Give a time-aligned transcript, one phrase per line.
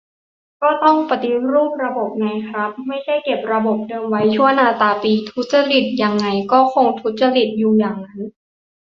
[0.63, 8.21] ก็ต้องปฏิรูประบบไงครับ ไม่ใช่เก็บระบบเดิมไว้ชั่วนาตาปี ทุจริตยังไงก็คงทุจริตอยู่อย่างนั้น